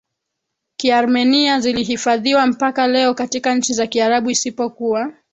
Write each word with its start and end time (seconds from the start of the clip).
Kiarmenia 0.77 1.59
zilihifadhiwa 1.59 2.47
mpaka 2.47 2.87
leo 2.87 3.13
katika 3.13 3.55
nchi 3.55 3.73
za 3.73 3.87
Kiarabu 3.87 4.29
isipokuwa 4.29 5.13